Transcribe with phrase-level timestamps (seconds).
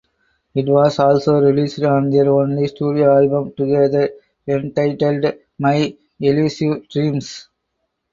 [0.55, 4.09] It was also released on their only studio album together
[4.47, 7.47] entitled My Elusive Dreams.